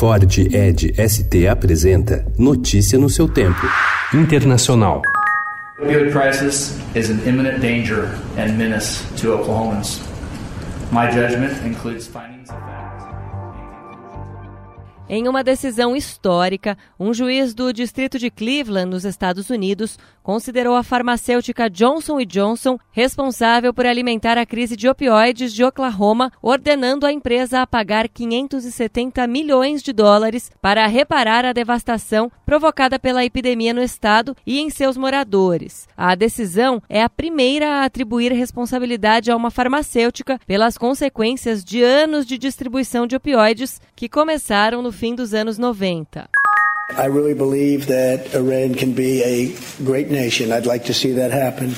Ford 0.00 0.24
Ed 0.54 0.94
ST 0.96 1.46
apresenta 1.46 2.24
Notícia 2.38 2.98
no 2.98 3.10
seu 3.10 3.28
tempo. 3.28 3.66
Internacional. 4.14 5.02
Opioid 5.78 6.10
crisis 6.10 6.80
is 6.94 7.10
an 7.10 7.20
imminent 7.26 7.60
danger 7.60 8.18
and 8.38 8.56
menace 8.56 9.04
to 9.18 9.34
Oklahomans. 9.34 10.00
My 10.90 11.10
judgment 11.10 11.52
includes 11.66 12.06
findings 12.06 12.48
of. 12.48 12.69
Em 15.12 15.26
uma 15.26 15.42
decisão 15.42 15.96
histórica, 15.96 16.78
um 16.96 17.12
juiz 17.12 17.52
do 17.52 17.72
distrito 17.72 18.16
de 18.16 18.30
Cleveland, 18.30 18.88
nos 18.88 19.04
Estados 19.04 19.50
Unidos, 19.50 19.98
considerou 20.22 20.76
a 20.76 20.84
farmacêutica 20.84 21.68
Johnson 21.68 22.24
Johnson 22.24 22.78
responsável 22.92 23.74
por 23.74 23.86
alimentar 23.86 24.38
a 24.38 24.46
crise 24.46 24.76
de 24.76 24.88
opioides 24.88 25.52
de 25.52 25.64
Oklahoma, 25.64 26.30
ordenando 26.40 27.06
a 27.06 27.12
empresa 27.12 27.60
a 27.60 27.66
pagar 27.66 28.08
570 28.08 29.26
milhões 29.26 29.82
de 29.82 29.92
dólares 29.92 30.48
para 30.62 30.86
reparar 30.86 31.44
a 31.44 31.52
devastação 31.52 32.30
provocada 32.46 32.96
pela 32.96 33.24
epidemia 33.24 33.74
no 33.74 33.82
estado 33.82 34.36
e 34.46 34.60
em 34.60 34.70
seus 34.70 34.96
moradores. 34.96 35.88
A 35.96 36.14
decisão 36.14 36.80
é 36.88 37.02
a 37.02 37.10
primeira 37.10 37.80
a 37.80 37.84
atribuir 37.84 38.30
responsabilidade 38.30 39.28
a 39.28 39.36
uma 39.36 39.50
farmacêutica 39.50 40.38
pelas 40.46 40.78
consequências 40.78 41.64
de 41.64 41.82
anos 41.82 42.24
de 42.24 42.38
distribuição 42.38 43.08
de 43.08 43.16
opioides 43.16 43.80
que 43.96 44.08
começaram 44.08 44.82
no 44.82 44.99
fim 45.00 45.14
dos 45.14 45.32
anos 45.32 45.56
90. 45.56 46.28
I 46.98 47.06
really 47.06 47.34
believe 47.34 47.86
that 47.86 48.36
Iran 48.36 48.74
can 48.74 48.92
be 48.92 49.22
a 49.24 49.50
great 49.82 50.10
nation. 50.10 50.52
I'd 50.52 50.66
like 50.66 50.84
to 50.88 50.92
see 50.92 51.14
that 51.14 51.32
happen, 51.32 51.74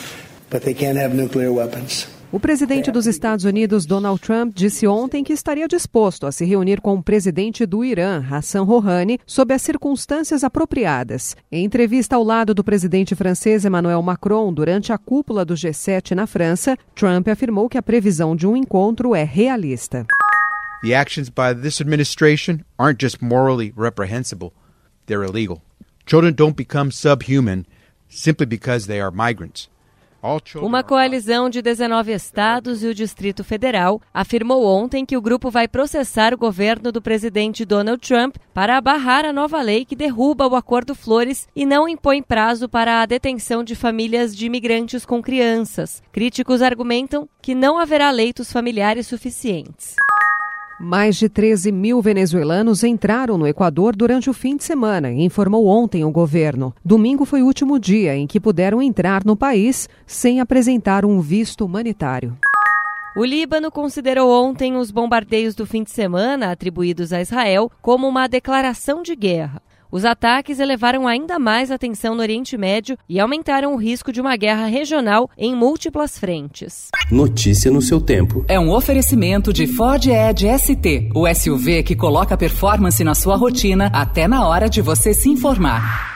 but 0.51 0.63
they 0.63 0.75
can't 0.75 0.99
have 0.99 1.15
nuclear 1.15 1.53
weapons. 1.53 2.09
O 2.33 2.41
presidente 2.41 2.91
dos 2.91 3.07
Estados 3.07 3.45
Unidos, 3.45 3.87
Donald 3.87 4.21
Trump, 4.21 4.55
disse 4.57 4.89
ontem 4.89 5.23
que 5.23 5.35
estaria 5.35 5.69
disposto 5.69 6.27
a 6.27 6.33
se 6.33 6.45
reunir 6.45 6.81
com 6.81 6.95
o 6.95 7.03
presidente 7.03 7.65
do 7.65 7.85
Irã, 7.85 8.25
Hassan 8.29 8.63
Rouhani, 8.63 9.21
sob 9.25 9.55
as 9.55 9.63
circunstâncias 9.63 10.43
apropriadas. 10.43 11.37
Em 11.53 11.65
entrevista 11.65 12.17
ao 12.17 12.25
lado 12.25 12.55
do 12.55 12.65
presidente 12.65 13.15
francês 13.15 13.65
Emmanuel 13.65 14.03
Macron 14.03 14.53
durante 14.53 14.93
a 14.93 14.99
cúpula 14.99 15.45
do 15.45 15.55
G7 15.55 16.17
na 16.17 16.27
França, 16.27 16.77
Trump 16.97 17.29
afirmou 17.29 17.69
que 17.69 17.79
a 17.79 17.83
previsão 17.83 18.35
de 18.35 18.49
um 18.49 18.57
encontro 18.57 19.15
é 19.15 19.23
realista. 19.23 20.07
The 20.83 20.95
actions 20.95 21.31
by 21.31 21.55
this 21.55 21.81
administration 21.81 22.65
aren't 22.77 22.99
just 22.99 23.23
morally 23.23 23.73
reprehensible, 23.77 24.53
they're 25.07 25.23
illegal. 25.23 25.63
Children 26.07 26.35
don't 26.35 26.57
become 26.57 26.91
subhuman 26.91 27.67
simply 28.09 28.47
because 28.47 28.89
they 28.89 29.01
are 29.01 29.13
migrants. 29.13 29.69
Uma 30.61 30.85
coalizão 30.85 31.51
de 31.51 31.61
19 31.61 32.13
estados 32.13 32.85
e 32.85 32.87
o 32.87 32.95
Distrito 32.95 33.43
Federal 33.43 34.01
afirmou 34.15 34.65
ontem 34.65 35.05
que 35.05 35.17
o 35.17 35.21
grupo 35.21 35.51
vai 35.51 35.67
processar 35.67 36.33
o 36.33 36.39
governo 36.39 36.93
do 36.93 37.03
presidente 37.03 37.65
Donald 37.65 38.01
Trump 38.01 38.37
para 38.55 38.81
barrar 38.81 39.25
a 39.25 39.33
nova 39.33 39.61
lei 39.61 39.85
que 39.85 39.97
derruba 39.97 40.47
o 40.47 40.55
Acordo 40.55 40.95
Flores 40.95 41.49
e 41.57 41.67
não 41.67 41.89
impõe 41.89 42.23
prazo 42.23 42.69
para 42.69 43.03
a 43.03 43.07
detenção 43.07 43.65
de 43.65 43.75
famílias 43.75 44.37
de 44.37 44.47
imigrantes 44.47 45.05
com 45.05 45.21
crianças. 45.21 46.01
Críticos 46.13 46.63
argumentam 46.63 47.29
que 47.41 47.53
não 47.53 47.77
haverá 47.77 48.09
leitos 48.13 48.53
familiares 48.53 49.09
suficientes. 49.09 49.97
Mais 50.81 51.17
de 51.17 51.29
13 51.29 51.71
mil 51.71 52.01
venezuelanos 52.03 52.83
entraram 52.83 53.39
no 53.39 53.47
Equador 53.47 53.95
durante 53.95 54.29
o 54.29 54.33
fim 54.33 54.57
de 54.57 54.65
semana, 54.65 55.13
informou 55.13 55.67
ontem 55.67 56.05
o 56.05 56.11
governo. 56.11 56.75
Domingo 56.85 57.25
foi 57.25 57.43
o 57.43 57.47
último 57.47 57.79
dia 57.79 58.17
em 58.17 58.27
que 58.27 58.41
puderam 58.41 58.83
entrar 58.83 59.25
no 59.25 59.37
país 59.37 59.89
sem 60.07 60.41
apresentar 60.41 61.05
um 61.05 61.21
visto 61.21 61.65
humanitário. 61.65 62.37
O 63.15 63.25
Líbano 63.25 63.71
considerou 63.71 64.31
ontem 64.31 64.75
os 64.75 64.91
bombardeios 64.91 65.55
do 65.55 65.67
fim 65.67 65.83
de 65.83 65.91
semana 65.91 66.51
atribuídos 66.51 67.13
a 67.13 67.21
Israel 67.21 67.71
como 67.83 68.09
uma 68.09 68.27
declaração 68.27 69.03
de 69.03 69.15
guerra. 69.15 69.61
Os 69.93 70.07
ataques 70.07 70.59
elevaram 70.59 71.07
ainda 71.07 71.39
mais 71.39 71.71
a 71.71 71.77
tensão 71.77 72.15
no 72.15 72.23
Oriente 72.23 72.57
Médio 72.57 72.97
e 73.07 73.21
aumentaram 73.21 73.75
o 73.75 73.77
risco 73.77 74.11
de 74.11 74.23
uma 74.23 74.35
guerra 74.37 74.65
regional 74.65 75.29
em 75.37 75.55
múltiplas 75.55 76.19
frentes. 76.19 76.89
Notícia 77.11 77.71
no 77.71 77.83
seu 77.83 78.01
tempo. 78.01 78.43
É 78.49 78.59
um 78.59 78.73
oferecimento 78.73 79.53
de 79.53 79.67
Ford 79.67 80.07
Edge 80.07 80.47
ST, 80.59 81.11
o 81.15 81.29
SUV 81.35 81.83
que 81.83 81.95
coloca 81.95 82.39
performance 82.39 83.05
na 83.05 83.15
sua 83.15 83.37
rotina 83.37 83.91
até 83.93 84.27
na 84.27 84.49
hora 84.49 84.67
de 84.67 84.81
você 84.81 85.13
se 85.13 85.29
informar. 85.29 86.12